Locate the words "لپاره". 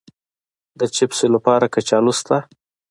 1.35-1.65